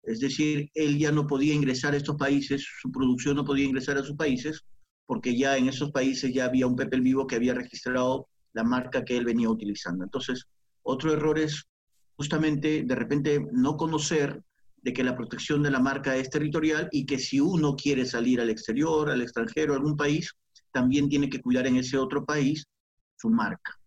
[0.03, 3.99] Es decir, él ya no podía ingresar a estos países, su producción no podía ingresar
[3.99, 4.65] a sus países,
[5.07, 9.05] porque ya en esos países ya había un Pepe Vivo que había registrado la marca
[9.05, 10.05] que él venía utilizando.
[10.05, 10.47] Entonces,
[10.83, 11.65] otro error es
[12.17, 14.43] justamente de repente no conocer
[14.83, 18.41] de que la protección de la marca es territorial y que si uno quiere salir
[18.41, 20.35] al exterior, al extranjero, a algún país,
[20.73, 22.65] también tiene que cuidar en ese otro país
[23.17, 23.78] su marca.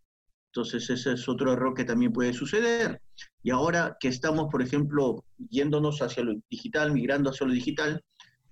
[0.54, 3.02] Entonces ese es otro error que también puede suceder.
[3.42, 8.04] Y ahora que estamos, por ejemplo, yéndonos hacia lo digital, migrando hacia lo digital,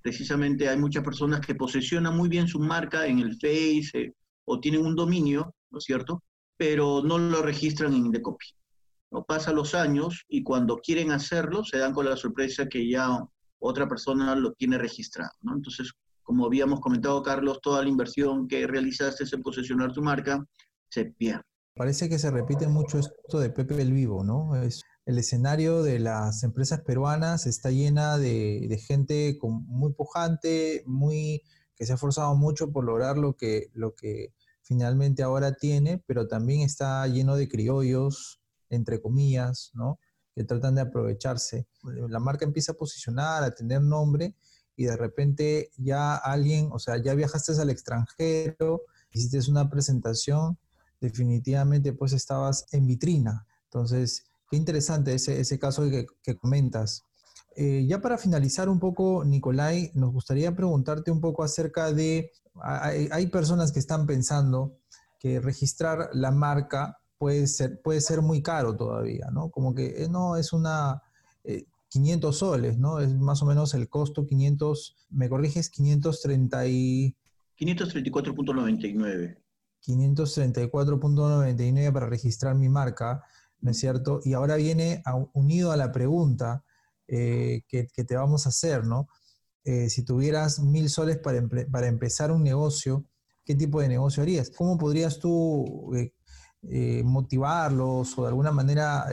[0.02, 4.14] precisamente hay muchas personas que posesionan muy bien su marca en el Face eh,
[4.46, 6.24] o tienen un dominio, ¿no es cierto?
[6.56, 8.48] Pero no lo registran en Indecopy.
[9.12, 9.26] ¿no?
[9.26, 13.10] Pasan los años y cuando quieren hacerlo se dan con la sorpresa que ya
[13.60, 15.54] otra persona lo tiene registrado, ¿no?
[15.54, 15.92] Entonces,
[16.24, 20.46] como habíamos comentado, Carlos, toda la inversión que realizaste en posesionar tu marca
[20.88, 21.49] se pierde.
[21.80, 24.54] Parece que se repite mucho esto de Pepe el Vivo, ¿no?
[24.62, 31.42] Es, el escenario de las empresas peruanas está llena de, gente muy pujante, muy,
[31.78, 36.28] que se ha esforzado mucho por lograr lo que, lo que finalmente ahora tiene, pero
[36.28, 40.02] también está lleno de criollos, entre comillas, ¿no?
[40.36, 41.66] que tratan de aprovecharse.
[42.10, 44.36] La marca empieza a posicionar, a tener nombre,
[44.76, 48.82] y de repente ya alguien, o sea, ya viajaste al extranjero,
[49.14, 50.58] hiciste una presentación,
[51.00, 53.46] definitivamente pues estabas en vitrina.
[53.66, 57.06] Entonces, qué interesante ese, ese caso que, que comentas.
[57.56, 62.32] Eh, ya para finalizar un poco, Nicolai, nos gustaría preguntarte un poco acerca de,
[62.62, 64.78] hay, personas que están pensando
[65.20, 69.50] que registrar la marca puede ser, puede ser muy caro todavía, ¿no?
[69.50, 71.02] Como que eh, no es una...
[71.90, 73.00] 500 eh, soles, ¿no?
[73.00, 77.16] Es más o menos el costo 500, me corriges, 530 y...
[77.58, 79.38] 534.99.
[79.86, 83.24] 534.99 para registrar mi marca,
[83.62, 84.20] ¿no es cierto?
[84.24, 86.64] Y ahora viene unido a la pregunta,
[87.08, 89.08] eh, que, te vamos a hacer, ¿no?
[89.64, 93.06] Eh, si tuvieras mil soles para, para, empezar un negocio,
[93.44, 94.52] ¿qué tipo de negocio harías?
[94.52, 99.08] ¿Cómo podrías tú eh, motivarlos o de alguna manera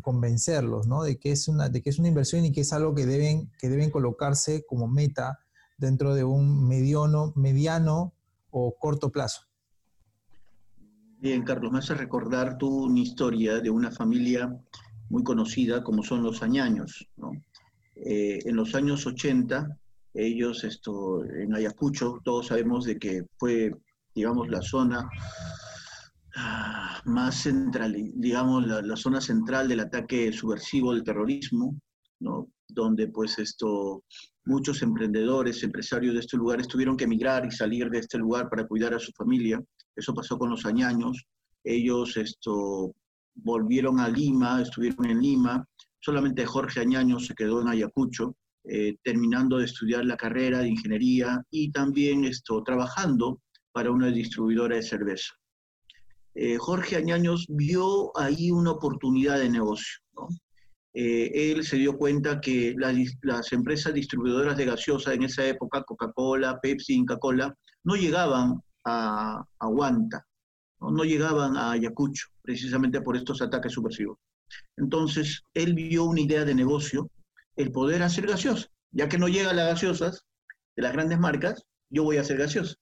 [0.00, 1.02] convencerlos, ¿no?
[1.02, 3.50] De que, es una, de que es una inversión y que es algo que deben,
[3.58, 5.40] que deben colocarse como meta
[5.76, 8.14] dentro de un mediano, mediano
[8.50, 9.51] o corto plazo.
[11.22, 14.52] Bien, Carlos, me hace recordar tú una historia de una familia
[15.08, 17.08] muy conocida como son los añaños.
[17.94, 19.68] Eh, en los años 80,
[20.14, 23.70] ellos esto, en Ayacucho, todos sabemos de que fue,
[24.12, 25.08] digamos, la zona
[26.34, 31.78] ah, más central, digamos, la, zona central del ataque subversivo del terrorismo,
[32.18, 32.48] ¿no?
[32.68, 34.02] donde pues esto,
[34.44, 38.66] muchos emprendedores, empresarios de este lugar tuvieron que emigrar y salir de este lugar para
[38.66, 39.62] cuidar a su familia.
[39.96, 41.24] Eso pasó con los añaños.
[41.64, 42.94] Ellos esto,
[43.34, 45.64] volvieron a Lima, estuvieron en Lima,
[46.00, 51.42] solamente Jorge Añaño se quedó en Ayacucho, eh, terminando de estudiar la carrera de ingeniería
[51.50, 53.40] y también esto, trabajando
[53.72, 55.34] para una distribuidora de cerveza.
[56.34, 60.00] Eh, Jorge Añaños vio ahí una oportunidad de negocio.
[60.94, 66.60] Eh, él se dio cuenta que las, empresas distribuidoras de gaseosa en esa época, Coca-Cola,
[66.60, 69.90] Pepsi, Inca-Cola, no llegaban a, a
[70.80, 71.04] ¿no?
[71.04, 74.18] llegaban a Ayacucho, precisamente por estos ataques subversivos.
[74.76, 77.10] Entonces, él vio una idea de negocio,
[77.56, 78.66] el poder hacer gaseosa.
[78.90, 80.24] Ya que no llegan las gaseosas
[80.76, 82.74] de las grandes marcas, yo voy a hacer gaseosa.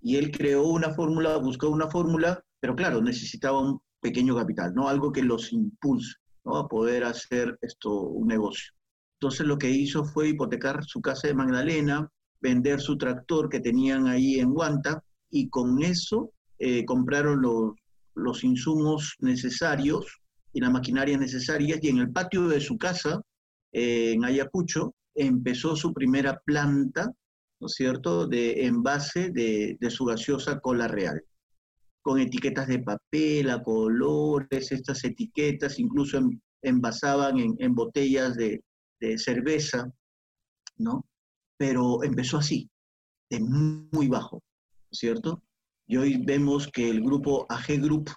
[0.00, 4.88] Y él creó una fórmula, buscó una fórmula, pero claro, necesitaba un pequeño capital, ¿no?
[4.88, 6.56] Algo que los impulse, ¿no?
[6.56, 8.72] A poder hacer esto un negocio.
[9.20, 12.08] Entonces lo que hizo fue hipotecar su casa de Magdalena,
[12.40, 17.74] vender su tractor que tenían ahí en Guanta, y con eso eh, compraron los,
[18.14, 20.20] los insumos necesarios
[20.52, 23.20] y la maquinaria necesaria y en el patio de su casa,
[23.72, 27.12] eh, en Ayacucho, empezó su primera planta,
[27.60, 31.22] ¿no es cierto?, de envase de, de su gaseosa cola real,
[32.00, 36.20] con etiquetas de papel, a colores, estas etiquetas, incluso
[36.62, 38.62] envasaban en, en botellas de,
[39.00, 39.92] de cerveza,
[40.78, 41.04] ¿no?
[41.58, 42.70] Pero empezó así,
[43.30, 44.42] de muy bajo,
[44.90, 45.42] ¿cierto?
[45.86, 48.10] Y hoy vemos que el grupo AG Group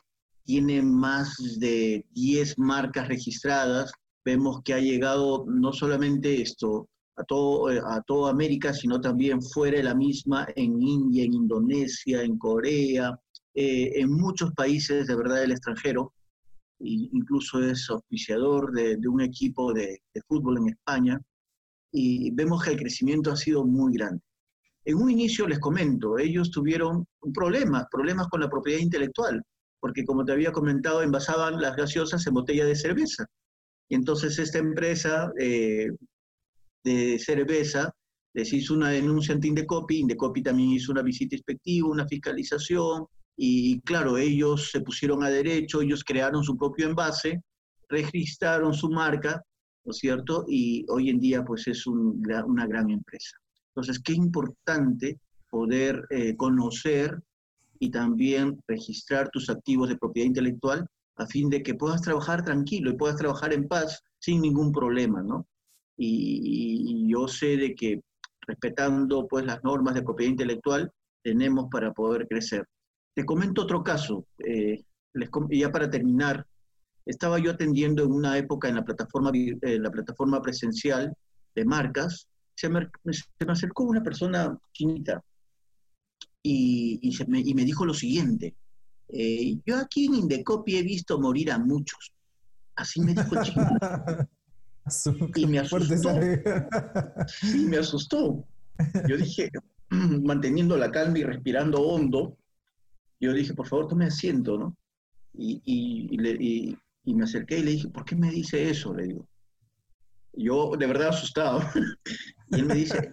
[0.43, 3.91] tiene más de 10 marcas registradas.
[4.25, 9.41] Vemos que ha llegado no solamente esto a, todo, eh, a toda América, sino también
[9.41, 13.19] fuera de la misma, en India, en Indonesia, en Corea,
[13.53, 16.13] eh, en muchos países de verdad del extranjero.
[16.79, 21.21] incluso es auspiciador de, un equipo de, de fútbol en España.
[21.91, 24.23] Y vemos que el crecimiento ha sido muy grande.
[24.89, 29.39] En un inicio les comento, ellos tuvieron problemas, problemas con la propiedad intelectual,
[29.79, 33.27] porque como te había comentado, envasaban las gaseosas en botella de cerveza.
[33.87, 35.89] Y entonces esta empresa eh,
[36.83, 37.93] de cerveza
[38.33, 43.05] les hizo una denuncia ante Indecopi, Indecopi también hizo una visita inspectiva, una fiscalización,
[43.37, 47.43] y claro, ellos se pusieron a derecho, ellos crearon su propio envase,
[47.89, 49.39] registraron su marca,
[49.85, 50.45] ¿no es cierto?
[50.47, 53.37] Y hoy en día pues es una gran empresa.
[53.79, 57.17] Entonces, qué importante poder eh, conocer
[57.79, 62.91] y también registrar tus activos de propiedad intelectual a fin de que puedas trabajar tranquilo
[62.91, 65.47] y puedas trabajar en paz sin ningún problema, ¿no?
[65.97, 68.01] Y, yo sé de que
[68.45, 70.91] respetando pues las normas de propiedad intelectual
[71.23, 72.65] tenemos para poder crecer.
[73.15, 74.83] Te comento otro caso, eh,
[75.51, 76.45] ya para terminar,
[77.05, 81.15] estaba yo atendiendo en una época en la plataforma, en la plataforma presencial
[81.55, 82.27] de marcas
[82.59, 82.89] se me,
[83.47, 85.23] acercó una persona chinita
[86.43, 88.53] y, me, dijo lo siguiente,
[89.07, 92.11] eh, yo aquí en Indecopi he visto morir a muchos.
[92.75, 93.69] Así me dijo el chino.
[95.35, 96.09] y me asustó.
[97.43, 98.45] y me asustó.
[99.07, 99.49] Yo dije,
[99.89, 102.37] manteniendo la calma y respirando hondo,
[103.21, 104.75] yo dije, por favor, tome asiento, ¿no?
[105.33, 108.93] Y, y, y, me acerqué y le dije, ¿por qué me dice eso?
[108.93, 109.29] Le digo.
[110.33, 111.61] Yo de verdad asustado.
[112.51, 113.09] Y él me dice,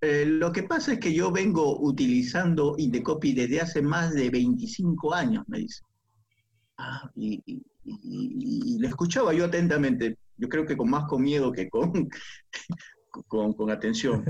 [0.00, 5.14] eh, lo que pasa es que yo vengo utilizando Indecopy desde hace más de 25
[5.14, 5.82] años, me dice.
[6.76, 11.68] Ah, y, y, le escuchaba yo atentamente, yo creo que con más con miedo que
[11.68, 12.08] con,
[13.28, 14.24] con, con atención.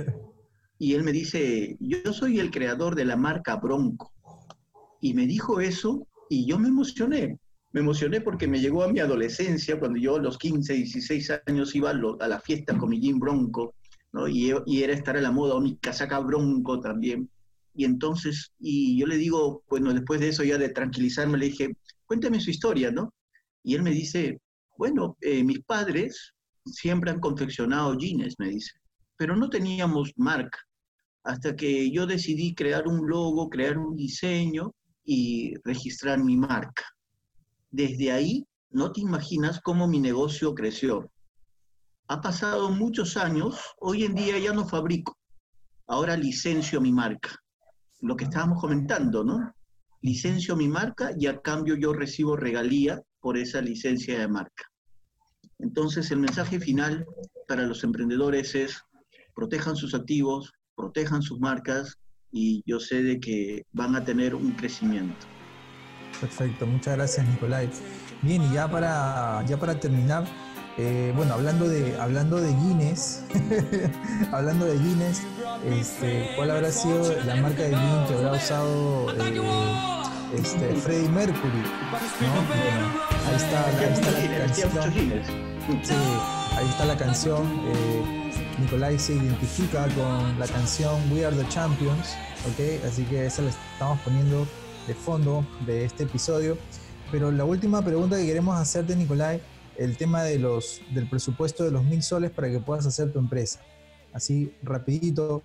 [0.78, 4.12] Y él me dice, yo soy el creador de la marca Bronco.
[5.00, 7.38] Y me dijo eso y yo me emocioné.
[7.72, 11.74] Me emocioné porque me llegó a mi adolescencia, cuando yo a los 15, 16 años
[11.74, 13.74] iba a, la fiesta con mi jean Bronco,
[14.12, 14.28] ¿no?
[14.28, 17.30] y, y, era estar a la moda, mi casaca Bronco también.
[17.74, 21.76] Y entonces, y yo le digo, bueno, después de eso ya de tranquilizarme, le dije,
[22.06, 23.12] cuéntame su historia, ¿no?
[23.62, 24.40] Y él me dice,
[24.76, 26.32] bueno, eh, mis padres
[26.64, 28.72] siempre han confeccionado jeans, me dice,
[29.16, 30.58] pero no teníamos marca
[31.28, 34.72] hasta que yo decidí crear un logo, crear un diseño
[35.04, 36.84] y registrar mi marca.
[37.70, 41.10] Desde ahí, no te imaginas cómo mi negocio creció.
[42.10, 45.18] Ha pasado muchos años, hoy en día ya no fabrico,
[45.86, 47.36] ahora licencio mi marca.
[48.00, 49.52] Lo que estábamos comentando, ¿no?
[50.00, 54.64] Licencio mi marca y a cambio yo recibo regalía por esa licencia de marca.
[55.58, 57.04] Entonces el mensaje final
[57.46, 58.82] para los emprendedores es
[59.34, 61.98] protejan sus activos, protejan sus marcas
[62.32, 65.26] y yo sé de que van a tener un crecimiento.
[66.18, 67.68] Perfecto, muchas gracias Nicolai.
[68.22, 70.26] Bien, y ya para, ya para terminar,
[70.78, 73.22] eh, bueno, hablando de, hablando de Guinness,
[74.32, 75.22] hablando de Guinness,
[75.66, 79.42] este, ¿cuál habrá sido la marca de Guinness que habrá usado eh,
[80.36, 81.64] este, Freddie Mercury?
[83.26, 84.70] ahí está, ahí está la canción.
[85.82, 85.94] Sí,
[86.56, 87.42] ahí está la canción.
[87.66, 92.14] Eh, Nicolai se identifica con la canción We Are the Champions,
[92.46, 92.86] ¿ok?
[92.86, 94.46] Así que esa la estamos poniendo
[94.86, 96.56] de fondo de este episodio.
[97.10, 99.40] Pero la última pregunta que queremos hacerte, Nicolai,
[99.78, 103.18] el tema de los, del presupuesto de los mil soles para que puedas hacer tu
[103.18, 103.60] empresa.
[104.12, 105.42] Así, rapidito,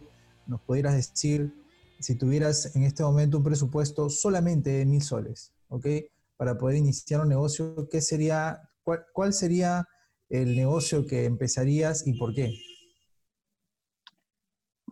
[0.47, 1.53] nos pudieras decir
[1.99, 5.87] si tuvieras en este momento un presupuesto solamente de mil soles, ¿ok?
[6.35, 9.87] Para poder iniciar un negocio, ¿qué sería, cuál, cuál sería
[10.29, 12.53] el negocio que empezarías y por qué?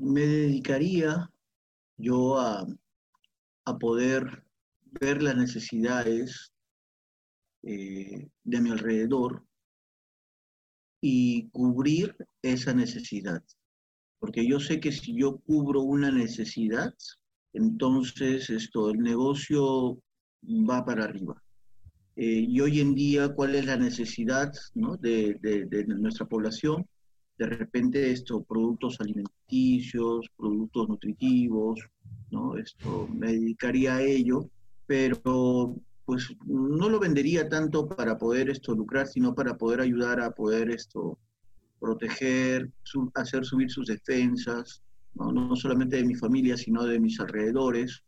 [0.02, 1.30] me dedicaría
[1.98, 2.68] yo a,
[3.80, 4.44] poder
[5.00, 6.51] ver las necesidades
[7.64, 9.46] eh, de mi alrededor
[11.02, 13.44] y cubrir esa necesidad.
[14.20, 16.94] Porque yo sé que si yo cubro una necesidad,
[17.54, 20.00] entonces esto, el negocio
[20.44, 21.42] va para arriba.
[22.16, 26.86] Eh, y hoy en día, ¿cuál es la necesidad de nuestra población?
[27.42, 31.80] de repente estos productos alimenticios, productos nutritivos,
[32.30, 32.56] ¿no?
[32.56, 34.48] Esto, me dedicaría a ello,
[34.86, 40.32] pero pues no lo vendería tanto para poder esto lucrar, sino para poder ayudar a
[40.32, 41.18] poder esto
[41.80, 42.70] proteger,
[43.16, 44.84] hacer subir sus defensas,
[45.16, 45.56] ¿no?
[45.56, 48.04] solamente de mi familia, sino de mis alrededores,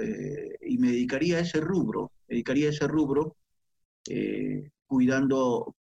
[0.00, 3.36] eh, y me dedicaría a ese rubro, dedicaría a ese rubro
[4.08, 5.74] eh, cuidando,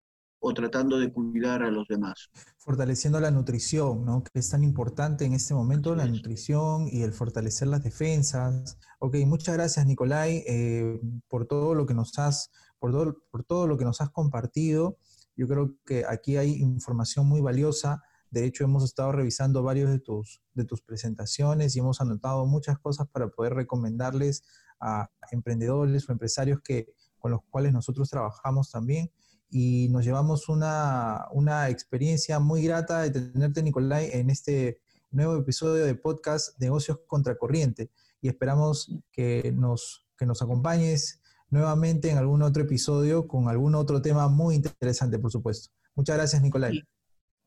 [0.45, 2.29] o tratando de cuidar a los demás.
[2.59, 4.25] Fortaleciendo la nutrición, ¿no?
[4.25, 8.77] Que es tan importante en este momento, la nutrición y el fortalecer las defensas.
[8.99, 12.51] Ok, muchas gracias Nicolai eh, por todo lo que nos has,
[12.81, 14.99] por todo, por todo lo que nos has compartido.
[15.37, 18.03] Yo creo que aquí hay información muy valiosa.
[18.33, 22.81] De hecho, hemos estado revisando varios de tus, de tus presentaciones y hemos anotado muchas
[22.81, 24.43] cosas para poder recomendarles
[24.81, 26.89] a emprendedores o empresarios que,
[27.21, 29.13] con los cuales nosotros trabajamos también
[29.55, 35.85] y nos llevamos una, una, experiencia muy grata de tenerte, Nicolai, en este nuevo episodio
[35.85, 37.91] de podcast Negocios Contracorriente
[38.23, 44.01] y esperamos que nos, que nos acompañes nuevamente en algún otro episodio con algún otro
[44.01, 45.71] tema muy interesante, por supuesto.
[45.95, 46.83] Muchas gracias, Nicolai.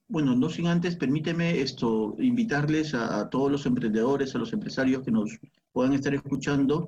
[0.08, 5.10] Bueno, no sin antes, permíteme esto, invitarles a, todos los emprendedores, a los empresarios que
[5.10, 5.40] nos
[5.72, 6.88] puedan estar escuchando,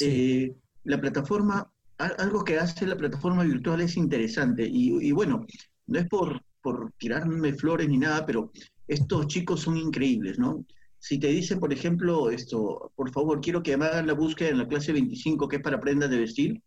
[0.00, 0.54] eh,
[0.84, 4.66] la plataforma, algo que hace la plataforma virtual es interesante.
[4.68, 5.46] Y, bueno,
[5.86, 8.50] no es por, por tirarme flores ni nada, pero
[8.86, 10.64] estos chicos son increíbles, ¿no?
[10.98, 14.58] si te dice, por ejemplo, esto, por favor, quiero que me hagan la búsqueda en
[14.58, 16.60] la clase 25, que es para prendas de vestir,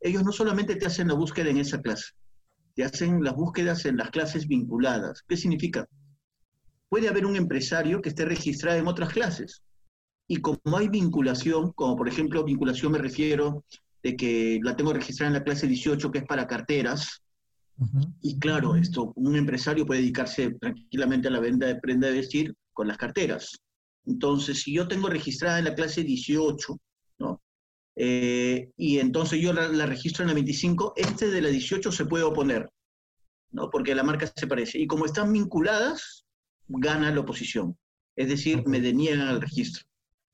[0.00, 2.12] ellos no solamente te hacen la búsqueda en esa clase,
[2.74, 5.22] te hacen las búsquedas en las clases vinculadas.
[5.26, 5.86] ¿Qué significa?
[6.88, 9.62] Puede haber un empresario que esté registrado en otras clases.
[10.28, 13.64] Y como hay vinculación, como por ejemplo vinculación me refiero
[14.02, 17.22] de que la tengo registrada en la clase 18, que es para carteras,
[18.22, 22.54] y claro, esto, un empresario puede dedicarse tranquilamente a la venta de prenda de vestir
[22.72, 23.58] con las carteras.
[24.06, 26.85] Entonces, si yo tengo registrada en la clase 18, ¿no?
[27.96, 32.24] Eh, y entonces yo la, registro en la 25, este de la 18 se puede
[32.24, 32.70] oponer,
[33.50, 33.70] ¿no?
[33.70, 34.78] Porque la marca se parece.
[34.78, 36.26] Y como están vinculadas,
[36.68, 37.76] gana la oposición.
[38.14, 39.84] Es decir, me deniegan el registro.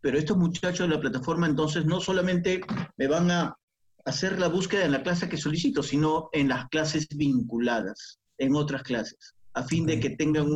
[0.00, 2.60] Pero estos muchachos de la plataforma entonces no solamente
[2.96, 3.56] me van a
[4.04, 8.82] hacer la búsqueda en la clase que solicito, sino en las clases vinculadas, en otras
[8.82, 10.48] clases, a fin de que tengan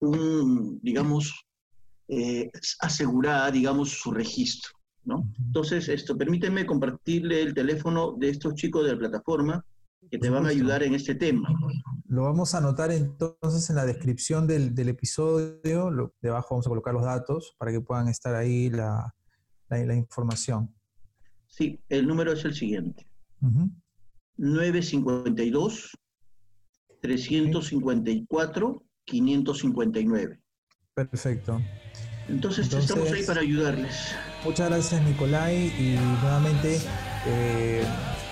[0.00, 1.46] un, digamos,
[2.08, 2.50] eh,
[2.80, 4.77] asegurada, digamos, su registro.
[5.08, 5.28] ¿No?
[5.38, 9.64] Entonces, esto, permíteme compartirle el teléfono de estos chicos de la plataforma
[10.10, 11.48] que te van a ayudar en este tema.
[12.06, 17.04] Lo vamos a anotar entonces en la descripción del, episodio, debajo vamos a colocar los
[17.04, 19.14] datos para que puedan estar ahí la,
[19.68, 20.72] la información.
[21.46, 23.06] Sí, el número es el siguiente.
[24.36, 25.98] 952
[27.00, 30.40] 354 559.
[30.94, 31.60] Perfecto.
[32.28, 34.14] Entonces, estamos ahí para ayudarles.
[34.44, 36.80] Muchas gracias Nicolai y nuevamente
[37.26, 37.84] eh,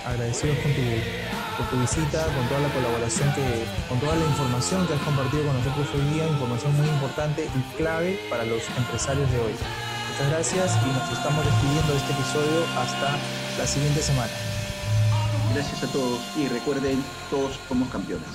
[0.07, 5.00] agradecidos con tu, visita, con toda la colaboración que, con toda la información que has
[5.02, 9.54] compartido con nosotros hoy día, información muy importante y clave para los empresarios de hoy.
[10.12, 13.18] Muchas gracias y nos estamos despidiendo de este episodio hasta
[13.59, 14.32] la siguiente semana.
[15.54, 18.30] Gracias a todos y recuerden, todos somos campeones,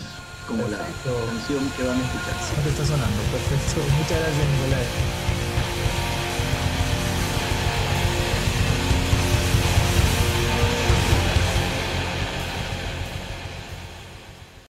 [0.45, 2.35] como la canción que van a escuchar.
[2.43, 3.79] Siempre está sonando, perfecto.
[3.97, 5.30] Muchas gracias, Nicolás.